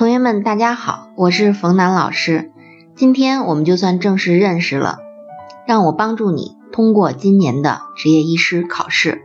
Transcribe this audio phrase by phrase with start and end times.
[0.00, 2.50] 同学们，大家好，我是冯楠老师。
[2.96, 4.96] 今天我们就算正式认识了，
[5.66, 9.20] 让我帮助你通过今年的执业医师考试。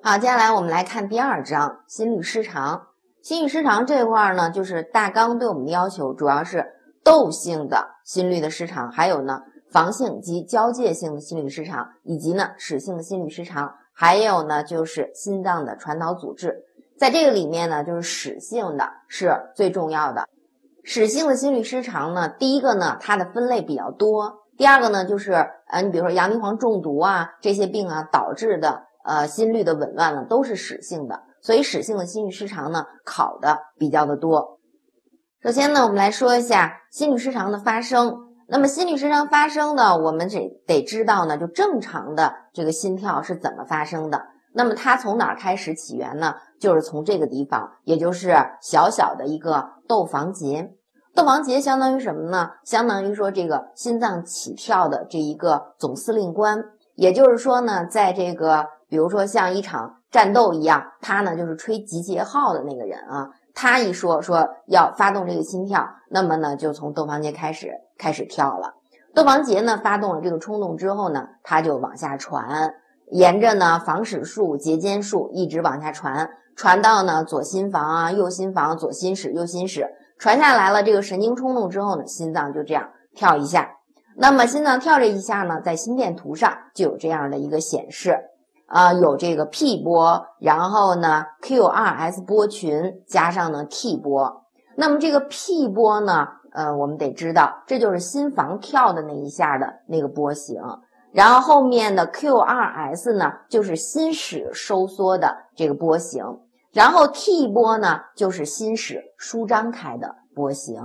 [0.00, 2.82] 好，接下来我们来看第二章心律失常。
[3.20, 6.64] 心律失常这块儿呢，就是大纲对我们的要求主要是
[7.02, 9.40] 窦性的心律的失常，还有呢
[9.72, 16.66] 房性及交界性的心律失常，以及呢室性的心律失常，还有呢就是心脏的传导阻滞。
[17.02, 20.28] 在这个里面呢，就是室性的是最重要的。
[20.84, 25.32] 室性的心律失常呢，第一个呢，它的分类比较多；第二个呢，就是
[25.66, 31.24] 呃，你比如说洋地黄中毒啊这些病啊导致的呃心律的紊乱呢，都是室性的。
[31.40, 34.60] 所以室性的心律失常呢，考的比较的多。
[35.42, 38.16] 首先呢，我们来说一下心律失常的发生。
[38.46, 44.26] 那么心律失常发生呢，我们得得知道呢，就正常的这个心跳是怎么发生的。
[44.54, 46.36] 那么它从哪儿开始起源呢？
[46.62, 50.72] 就是从这个地方，也就是小小的一个窦房结。
[51.12, 52.50] 窦房结相当于什么呢？
[52.62, 56.64] 相当于说这个心脏起跳的这一个总司令官。
[56.94, 63.30] 也就是说呢，在这个比如说像一场战斗一样，他呢就是吹集结号的那个人啊。
[63.54, 68.74] 他一说说要发动这个心跳，那么呢就从窦房结开始开始跳了。
[69.16, 72.74] 窦房结呢发动了这个冲动之后呢，它就往下传。
[73.10, 79.88] 沿着呢房室束、结间束一直往下传，传到呢左心房啊、右心房、左心室、右心室，
[80.18, 83.70] 传下来了这个神经冲动之后呢，心脏就这样跳一下。
[84.16, 88.16] 那么心脏跳这一下呢，在心电图上就有这样的一个显示，
[88.66, 94.42] 啊，有这个 P 波，然后呢 QRS 波群加上呢 T 波。
[94.76, 100.60] 那么这个 P 波呢，呃，我们得知道，这就是心房跳的那一下的那个波形。
[101.12, 106.24] 然后后面的 QRS 呢，就是心室收缩的这个波形，
[106.72, 110.80] 然后 T 波呢，就是心室舒张开的波形。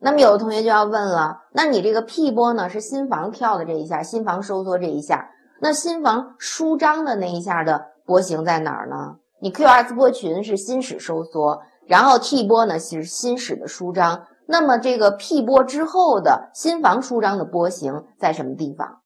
[0.00, 5.30] 那么有的同学就要问了，那你这个 P 波呢，是心房跳的这一下，心房收缩这一下，
[5.60, 9.16] 那心房舒张的那一下的波形在哪儿呢？
[9.40, 19.00] 你 QRS 波群是心室收缩，然后 T 波呢是心室的舒张，那么这个 P 波之后的心房舒张的波形在什么地方？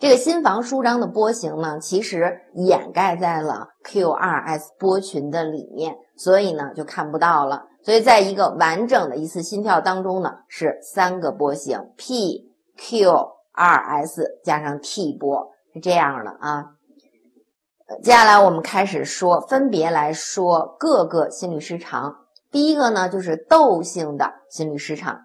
[0.00, 7.64] 这个心房舒张的波形呢，其实掩盖在了 QRS 波群的里面，所以呢就看不到了。
[7.82, 13.10] 所以在一个完整的一次心跳当中呢，是三个波形：P、Q、
[13.54, 16.66] RS 加上 T 波，是这样的啊。
[18.02, 22.14] 接下来我们开始说，分别来说各个心律失常。
[22.52, 25.22] 第一个呢，就是窦性的心律失常。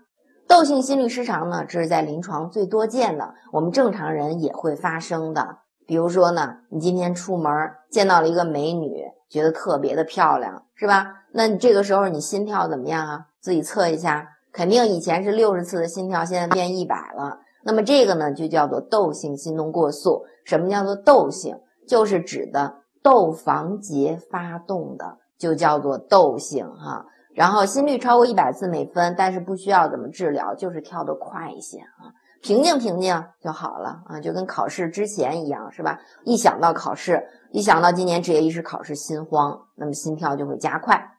[0.53, 5.57] 窦性心律失常呢，这是在临床最多见的，我们正常人也会发生的。
[5.87, 7.51] 比如说呢，你今天出门
[7.89, 11.07] 见到了一个美女，觉得特别的漂亮，是吧？
[11.31, 13.25] 那你这个时候你心跳怎么样啊？
[13.41, 17.39] 自己测一下，肯定以前是六十次的心跳，现在变一百了。
[17.63, 20.23] 那么这个呢，就叫做窦性心动过速。
[20.45, 21.57] 什么叫做窦性？
[21.87, 27.07] 就是指的窦房结发动的，就叫做窦性哈。
[27.35, 35.99] 然后心率超过一百次每分，但是不需要怎么治疗，就是跳得快一些啊，平静平静就好了啊，就跟考试之前一样，是吧？
[36.23, 41.17] 一想到考试，一想到今年执业医师考试，心慌，那么心跳就会加快。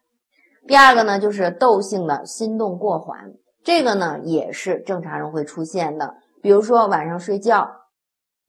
[0.69, 3.33] 第二个呢，就是窦性的心动过缓，
[3.63, 7.71] 这个呢也是正常人会出现的，比如说晚上睡觉，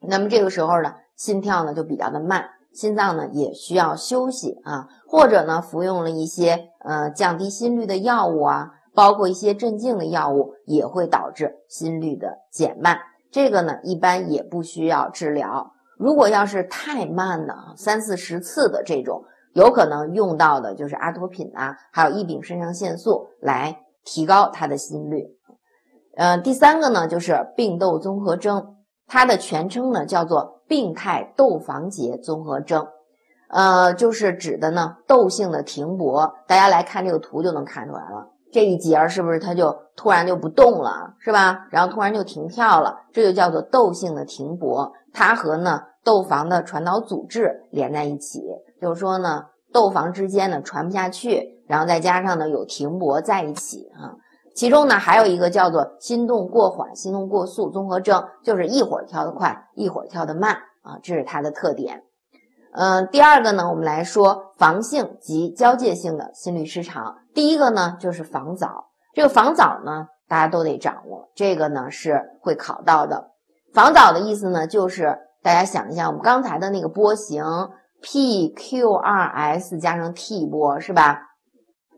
[0.01, 2.51] 那么这个时候呢，心跳呢就比较的慢。
[2.75, 12.99] 心脏呢也需要休息啊，或者呢服用了一些呃降低心率的药物啊，包括一些镇静的药物，也会导致心率的减慢。
[13.31, 15.71] 这个呢一般也不需要治疗。
[15.97, 25.23] 如果要是太慢的三四十次的这种，有可能用到的就是阿托品啊，还有异丙肾上腺素来提高他的心率。
[26.17, 28.75] 呃，第三个呢就是病窦综合征，
[29.07, 30.54] 它的全称呢叫做。
[30.67, 32.87] 病态窦房结综合征，
[33.49, 36.33] 呃，就是指的呢窦性的停泊。
[36.47, 41.67] 大家来看这个图就能看出来了，这一节是不是它就突然就不动了，是吧？
[41.69, 44.91] 然后突然就停跳了，这就叫做窦性的停泊。
[45.13, 48.41] 它和呢窦房的传导阻滞连在一起，
[48.81, 54.17] 就是说呢窦房之间呢传不下去，然后再加上呢有停泊在一起啊。
[54.55, 62.03] 其中呢，还有一个叫做心动过缓、心动过速综合征，就是一会儿跳得快，一会儿跳得慢啊，这是它的特点。
[62.71, 67.17] 嗯，第二个呢，我们来说房性及交界性的心律失常。
[67.33, 68.91] 第一个呢，就是房早。
[69.13, 73.31] 这个房早呢，大家都得掌握，这个呢是会考到的。
[73.73, 77.43] 房早的意思呢，就是大家想一下，我们刚才的那个波形
[78.01, 81.21] P Q R S 加上 T 波是吧？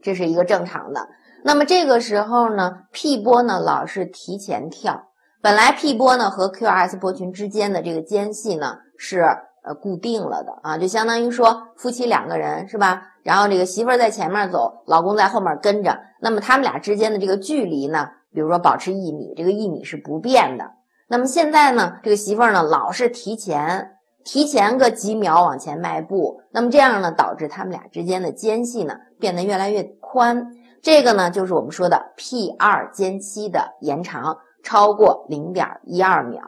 [0.02, 1.08] 这是一个正常的。
[1.44, 5.10] 那么这个时候呢，P 波呢老是提前跳。
[5.42, 9.22] 本来 P 波呢和 QRS 波群之间的这个间隙呢是
[9.64, 13.04] 呃固定了的啊，就相当于说夫妻两个人是吧？
[13.24, 20.72] 然后这个媳妇儿在前面走，老公在后面跟着，那么他们俩之间的这个距离呢，比如说保持一米，这个一米是不变的。
[21.10, 23.92] 那么现在呢，这个媳妇儿呢老是提前
[24.26, 30.48] 提前个几秒往前迈步，那么这样呢导致他们俩之间的间隙呢变得越来越宽，
[30.82, 34.38] 这个呢就是我们说的 P 二间期的延长。
[34.64, 36.42] 超过零点一二秒，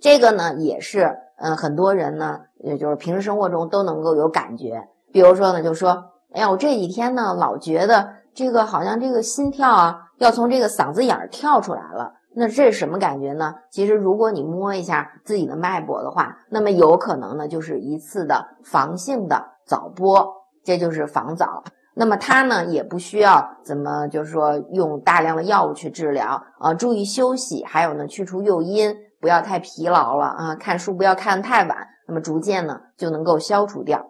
[0.00, 4.88] 这个呢也是，嗯，很多人呢，也就是平时生活中都能够有感觉。
[5.12, 12.14] 比如说呢，就说，哎呀，我这几天呢，老觉得这个好像这个心跳啊，要从这个嗓子眼儿跳出来了。
[12.34, 13.56] 那这是什么感觉呢？
[13.70, 20.26] 其实如果你摸一下自己的脉搏的话，那么有可能呢，就是一次的房性的早搏，
[20.64, 21.64] 这就是房早。
[22.00, 34.06] 那么它呢也不需要怎么，就是说用大量的药物去治疗啊，注意休息，还有呢去除诱因，不要太疲劳了啊，看书不要看太晚，那么逐渐呢就能够消除掉。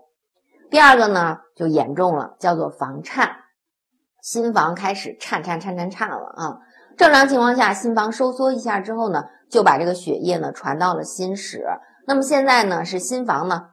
[0.71, 3.31] 第二个呢就严重了，叫做房颤，
[4.21, 6.59] 心房开始颤颤颤颤颤了啊。
[6.95, 11.65] 正常情况下，心房收缩一下之后呢，就把这个血液呢传到了心室。
[12.07, 13.71] 那么现在呢是心房呢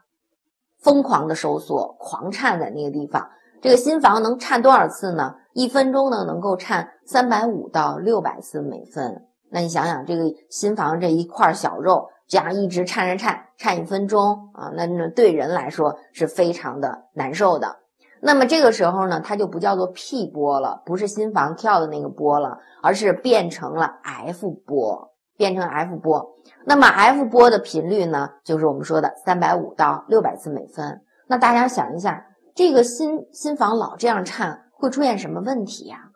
[0.82, 3.30] 疯狂的收缩，狂颤在那个地方。
[3.62, 5.36] 这个心房能颤多少次呢？
[5.54, 9.26] 一分钟呢能够颤三百五到六百次每分。
[9.50, 17.78] 那你想想，这个心房这一块小肉，这样一直颤颤颤颤一分钟啊，那那对人来说是非常的难受的。
[18.22, 26.36] 那么这个时候呢，它就不叫做 P 波了，不是心房跳的那个波了，而是变成了 F 波，变成 F 波。
[26.66, 31.02] 那么 F 波的频率呢，就是我们说的三百五到六百次每分。
[31.28, 32.26] 那大家想一下。
[32.56, 36.12] 这个心心房老这样颤，会出现什么问题呀？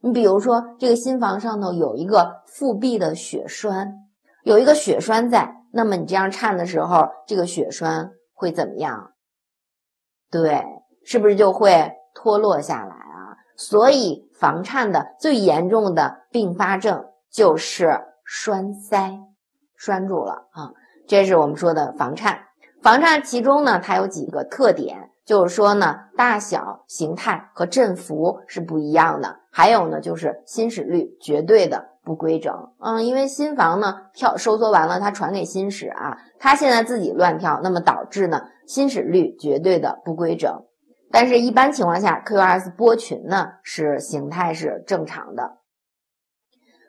[0.00, 3.94] 你比如说，这个心房上头有一个腹壁的血栓，
[4.42, 9.12] 有一个血栓在，那么你这样颤的时候，这个血栓会怎么样？
[10.32, 10.64] 对，
[11.04, 13.38] 是不是就会脱落下来啊？
[13.56, 19.20] 所以房颤的最严重的并发症就是栓塞，
[19.76, 20.72] 栓住了啊！
[21.06, 22.40] 这是我们说的房颤。
[22.82, 25.12] 房颤其中呢，它有几个特点。
[25.24, 29.40] 就是说呢，大小、形态和振幅是不一样的。
[29.50, 32.52] 还有呢，就是心室率绝对的不规整。
[32.80, 40.64] 嗯，因为心房呢跳收缩完了，它传给心室啊，它现在自己乱跳，那么导致呢心室率绝对的不规整。
[41.10, 45.58] 但是，一般情况下，QRS 波群呢是形态是正常的。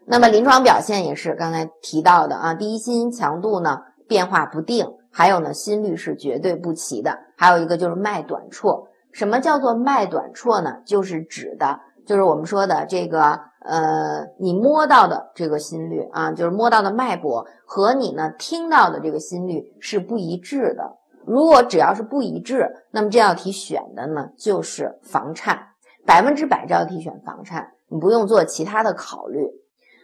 [0.07, 4.87] 那么临床表现也是刚才提到的啊，第一心音强度呢变化不定。
[5.17, 7.17] 还有呢，心率是绝对不齐的。
[7.37, 8.87] 还有一个就是脉短绰。
[9.13, 10.79] 什么叫做脉短绰呢？
[10.85, 20.97] 就是指的，就是我们说的这个，呃，你摸到的这个心率啊，就是摸到的脉搏和你呢听到的这个心率是不一致的。
[21.25, 25.69] 如果只要是不一致，那么这道题选的呢就是房颤，
[26.05, 29.49] 百分之百这道题选房颤，你不用做其他的考虑。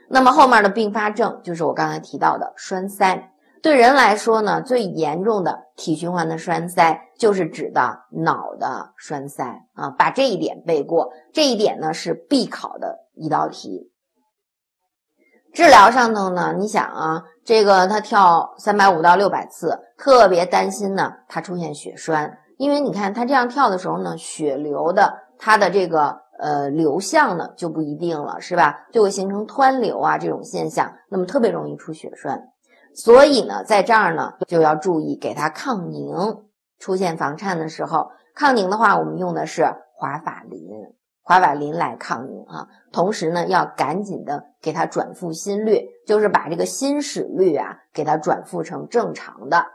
[0.07, 3.30] 那么后面的并发症就是我刚才提到的栓塞。
[3.61, 11.11] 对人来说呢，最严重的体循环的栓塞就是指的脑的栓塞啊，把这一点背过。
[11.31, 13.91] 这一点呢是必考的一道题。
[15.53, 28.87] 治疗上头呢，你想啊，这个他跳三百五到六百次，特别担心呢，他出现血栓，因为你看他这样跳的时候呢，血流的它的这个呃流向呢就不一定了，是吧？
[28.91, 32.50] 就会形成湍流啊这种现象，那么特别容易出血栓。
[32.93, 36.13] 所以呢，在这儿呢就要注意给它抗凝。
[36.79, 40.67] 出现房颤的时候，抗凝的话，我们用的是华法林，
[41.21, 42.67] 华法林来抗凝啊。
[42.91, 49.67] 同时呢，要赶紧的给它转复心率，就是把这个心室率啊给它转复成正常的。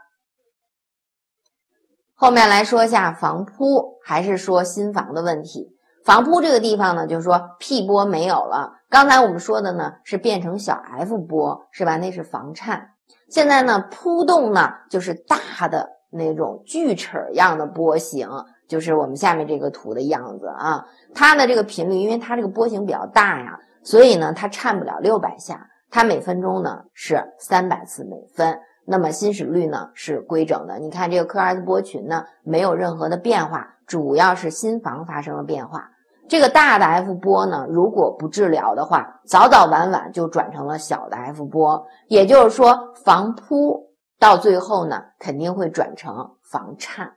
[2.13, 5.77] 后面来说一下房扑，还是说心房的问题。
[6.03, 8.73] 房扑这个地方呢，就是说 P 波没有了。
[8.89, 11.95] 刚才我们说的呢是变成小 F 波，是吧？
[11.95, 12.89] 那是房颤。
[13.29, 18.29] 现在呢，扑动呢就是大的那种锯齿样的波形，
[18.67, 20.85] 就是我们下面这个图的样子啊。
[21.13, 28.59] 它的这个频率，因为它这个波形比较大呀，所以呢它颤不了六百下，它每分钟呢是三百次每分。
[28.85, 30.79] 那么心室率呢是规整的。
[30.79, 35.89] 你看这个 QRS 波群呢没有任何的变化，主要是心房发生了变化。
[36.29, 47.13] 这个大的 F 波呢，如果不治疗的话，早早晚晚就转成了小的 F 波，也就是说，防扑到最后呢，肯定会转成房颤。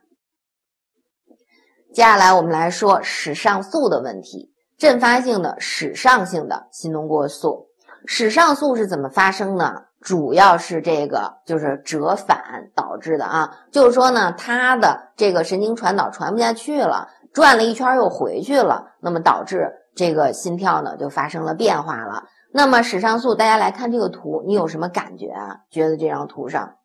[1.93, 4.49] 接下来我们来说室上素的问题。
[4.77, 7.67] 阵发性的室上性的心动过速。
[8.07, 9.83] 室上速是怎么发生呢？
[9.99, 22.23] 主要是这个就是折返导致的啊，就是说呢，它的这个神经传导传不下去了，转了一圈又回去了，那么导致这个心跳呢就发生了变化了。
[22.53, 25.61] 那么室上速，大家来看这个图，你有什么感觉啊？
[25.69, 26.75] 觉得这张图上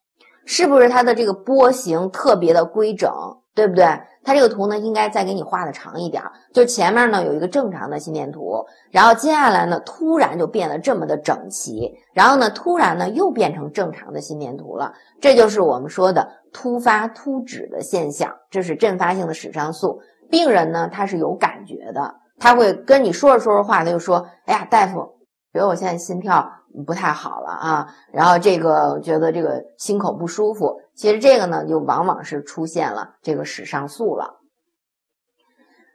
[0.45, 3.11] 是不是它的这个波形特别的规整？
[3.55, 3.87] 对不对？
[4.23, 6.23] 它这个图呢，应该再给你画的长一点，
[6.53, 20.03] 就前面呢有一个正常的心电图，然后接下来呢突然就变得这么的整齐，然后呢突然呢又变成正常的心电图了，这就是我们说的突发突止的现象，这是阵发性的室上素。
[20.31, 25.19] 病人呢他是有感觉的，他会跟你说着说着话，他就说：“哎呀，大夫，
[25.53, 26.53] 觉得我现在心跳。”
[26.87, 34.41] 不太好了啊，然后这个觉得这个心口不舒服，其实这个呢就往往是出现了这个室上素了。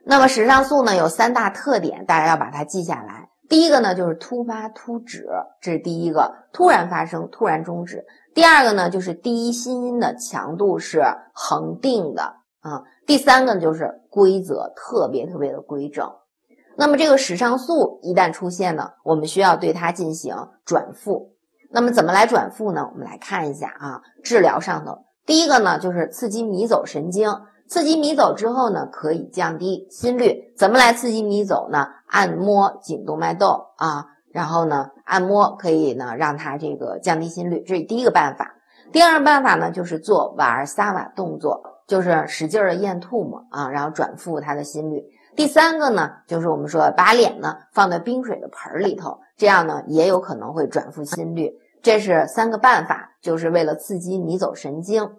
[0.04, 3.30] 那么室上素呢有三大特点，大家要把它记下来。
[3.48, 5.28] 第一个呢就是突发突止，
[5.62, 8.04] 这是第一个，突然发生，突然终止。
[8.34, 12.82] 第二个呢就是第一心音的强度是恒定的啊。
[13.06, 16.10] 第三个就是规则特别特别的规整。
[16.78, 21.34] 那么这个室上素一旦出现呢，我们需要对它进行转复。
[21.70, 22.90] 那么怎么来转复呢？
[22.92, 27.30] 我们来看一下啊，治疗上头，第一个呢就是刺激迷走神经，
[27.68, 30.54] 刺激迷走之后呢，可以降低心率。
[30.58, 31.88] 怎么来刺激迷走呢？
[32.08, 38.56] 按摩颈动脉窦啊，然后呢，按摩可以呢让它这个降低心率，这是第一个办法。
[38.92, 45.04] 第二个办法呢就是做瓦尔萨瓦动作，就是使劲的咽吐沫啊，然后转复他的心率。
[45.36, 51.52] 第三个呢，就是我们说把脸呢放在冰水的盆里头，这样呢也有可能会转复心率。
[51.82, 55.12] 这是三个办法，就是为了刺激迷走神经。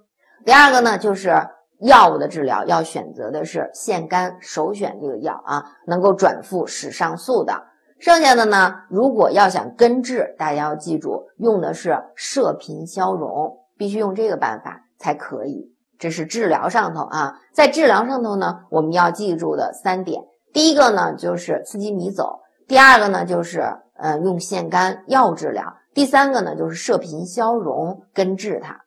[0.47, 1.35] 第二个呢，就是
[1.79, 7.65] 药物的治疗要选择的是腺苷，首选这个药啊，能够转复使上素的。
[7.99, 15.71] 剩下的呢，如果要想根治，大家要记住用的是射频消融，必须用这个办法才可以。
[16.03, 20.21] 这是治疗上头啊，在治疗上头呢，我们要记住的三点，
[20.53, 28.81] 第一个呢就是刺激迷走，第二个呢就是呃用腺苷药治疗，第三个呢就是射频消融根治它。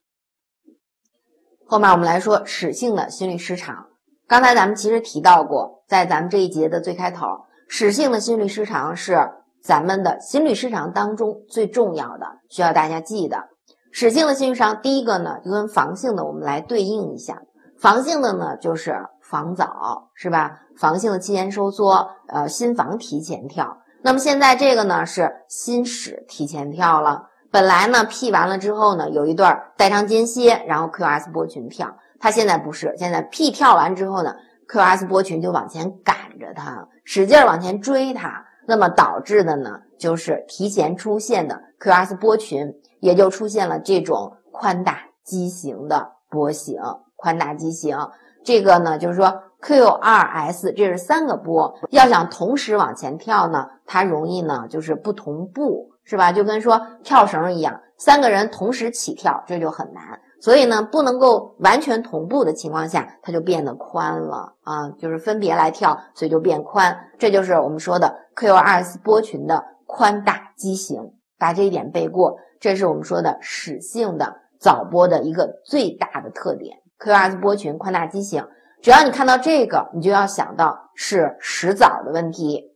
[1.66, 3.86] 后面我们来说室性的心律失常，
[4.28, 9.32] 刚才咱们其实提到过，在咱们这一节的最开头，室性的心律失常是
[9.64, 13.55] 咱们的心律失常当中最重要的，需要大家记的。
[13.98, 17.42] 室性的心律失常，第一个呢就跟房性的我们来对应一下。
[17.80, 20.60] 房性的呢就是房早，是吧？
[20.76, 23.78] 房性的期前收缩，呃，心房提前跳。
[24.02, 27.30] 那么现在这个呢是心室提前跳了。
[27.50, 31.96] 本来呢 P 完了之后呢有一段代偿间歇，然后 QS 波群跳。
[32.20, 34.36] 它现在不是，现在 P 跳完之后呢
[34.68, 38.44] ，QS 波群就往前赶着它，使劲往前追它。
[38.68, 42.74] 那么导致的呢就是提前出现的 QS 波群。
[43.06, 46.82] 也就出现了这种宽大畸形的波形，
[47.16, 47.96] 宽大畸形，
[48.44, 56.32] 这个呢就是说 QRS 这是三个波，要想同时往前跳呢，它容易呢就是不同步，是吧？
[56.32, 72.40] 就跟说跳绳一样，三个人同时起跳，这就很难，所以呢不能够完全同步的情况下，它就变得宽了啊，就是分别来跳，所以就变宽，这就是我们说的 QRS 波群的宽大畸形，把这一点背过。
[72.66, 78.48] 这是我们说的室性的早波的一个最大的特点，QRS 波群宽大畸形。
[78.82, 82.76] 只要你看到这个，你就要想到是室早的问题。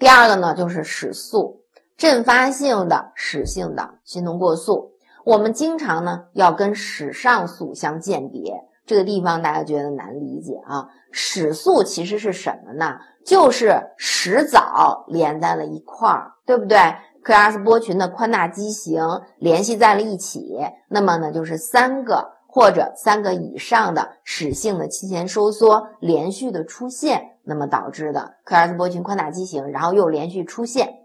[0.00, 1.62] 第二个呢，就是室速，
[1.96, 8.54] 阵发性的室性的心动过速，我们经常呢要跟室上速相鉴别。
[8.86, 10.88] 这个地方大家觉得难理解啊？
[11.12, 12.98] 室速其实是什么呢？
[13.24, 16.76] 就是室早连在了一块儿，对不对
[17.24, 19.02] ？QRS 波群的宽大畸形
[19.38, 31.00] 联系在了一起，那么呢，就是三个或者三个以上的室性的期前收缩连续的出现，那么导致的 QRS 波群宽大畸形，然后又连续出现。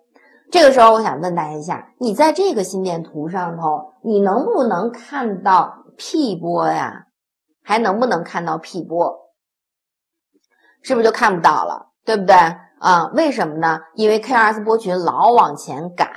[0.52, 7.06] 这个时候，我想问大家一下，你在这个心电图上头，你能不能看到 P 波呀？
[7.64, 9.16] 还能不能看到 P 波？
[10.82, 11.92] 是不是就看不到了？
[12.04, 12.36] 对不对？
[12.80, 13.82] 啊，为什么呢？
[13.96, 16.08] 因为 KRS 波群老往前赶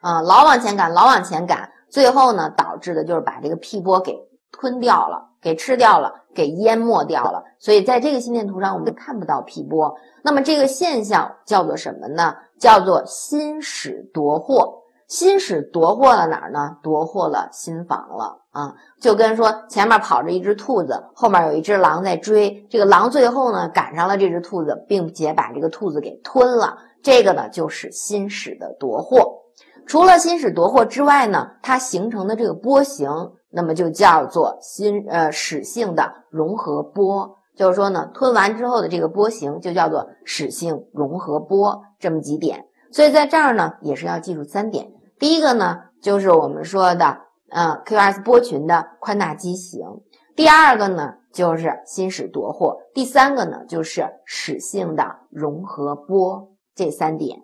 [0.00, 4.16] 啊，老往前赶，老往前赶，最后呢，导致的就是把这个 P 波给
[4.50, 7.44] 吞掉了，给吃掉了，给淹没掉了。
[7.58, 9.94] 所以在这个心电图上，我们看不到 P 波。
[10.22, 12.34] 那么这个现象叫做什么呢？
[12.58, 14.79] 叫做心室夺获。
[15.10, 16.76] 心室夺获了哪儿呢？
[16.84, 18.76] 夺获了心房了啊！
[19.00, 26.78] 就跟说前面跑着一只兔子，后面有一只狼在追，这个狼最后呢赶上了这只兔子，并且把这个兔子给吞了。
[27.02, 29.42] 这个呢就是心室的夺获。
[29.84, 33.10] 除了心室夺获之外呢，它形成的这个波形，
[33.50, 37.36] 那么就叫做心呃室性的融合波。
[37.56, 41.82] 就是说呢，吞完之后的这个波形就叫做室性融合波。
[41.98, 44.92] 这么几点，所以在这儿呢也是要记住三点。
[45.20, 47.18] 第一个呢，就是我们说的，
[47.50, 50.02] 呃，QRS 波群的宽大畸形；
[50.34, 56.48] 第二个呢，就是心室夺获；第三个呢，就是室性的融合波。
[56.74, 57.42] 这三点，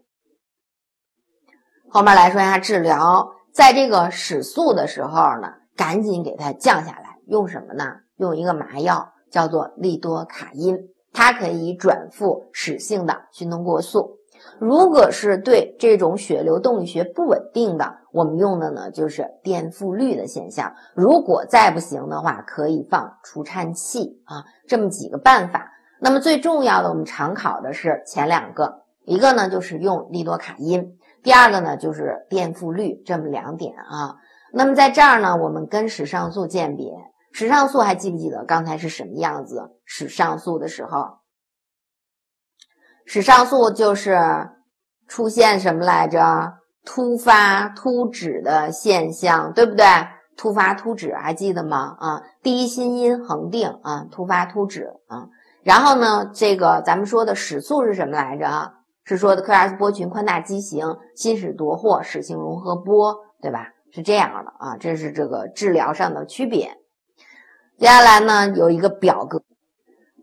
[1.90, 7.84] 后面来说一下治疗，在这个室速的时候呢，赶紧给它降下来，用什么呢？
[8.16, 10.78] 用一个麻药，叫做利多卡因，
[11.12, 14.15] 它可以转复室性的心动过速。
[14.58, 20.74] 如果是对这种血流动力学不稳定的，我们用的呢就是电复率的现象。
[20.94, 25.72] 如果再不行的话，可以放除颤器啊，这么几个办法。
[26.00, 34.16] 那么最重要的，我们常考的是前两个，一个呢就是用利多卡因，第二个呢就是电复率，这么两点啊。
[34.52, 36.92] 那么在这儿呢，我们跟室上素鉴别，
[37.32, 39.70] 室上素还记不记得刚才是什么样子？
[39.84, 41.15] 室上素的时候。
[43.06, 44.50] 室上素就是
[45.06, 46.54] 出现什么来着？
[46.84, 49.86] 突发突止的现象，对不对？
[50.36, 51.96] 突发突止还记得吗？
[51.98, 55.28] 啊，第一心音恒定啊，突发突止啊。
[55.62, 58.74] 然后呢，这个咱们说的室速是什么来着？
[59.04, 63.68] 是说的 QRS 波群宽大畸形，心室夺获，室性融合波，对吧？
[63.92, 66.76] 是这样的啊，这是这个治疗上的区别。
[67.78, 69.42] 接下来呢，有一个表格。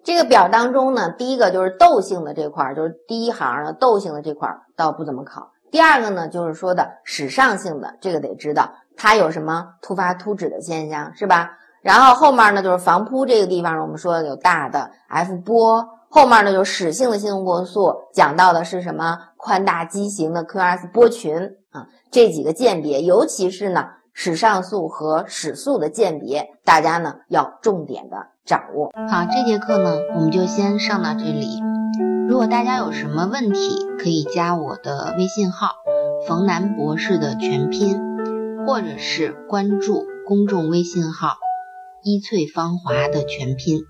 [0.03, 5.51] 这个表当中呢，第一个就是窦性的这块儿，就是第一行的窦性的这块儿倒不怎么考。
[5.71, 11.51] 第二个呢，就是说的室上性的，这个得知道它有什么突发突止的现象，是吧？
[11.81, 21.35] 然后后面呢，就是房扑这个地方，我们说有大的 F 波，后面呢就室性的心动过速，讲到的是什么宽大畸形的 QRS 波群
[21.71, 23.85] 啊，这几个鉴别，尤其是呢。
[24.15, 28.91] 室上素和室速的鉴别，大家呢要重点的掌握。
[29.09, 31.61] 好，这节课呢我们就先上到这里。
[32.27, 33.59] 如果大家有什么问题，
[33.99, 35.69] 可以加我的微信号
[36.27, 37.99] “冯楠博士”的全拼，
[38.65, 41.35] 或者是关注公众微信号
[42.03, 43.81] “一翠芳华”的全拼。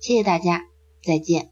[0.00, 0.62] 谢谢大家，
[1.04, 1.51] 再见。